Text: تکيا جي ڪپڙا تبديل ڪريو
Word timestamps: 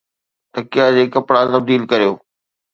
تکيا 0.53 0.85
جي 0.95 1.03
ڪپڙا 1.13 1.41
تبديل 1.53 1.83
ڪريو 1.91 2.13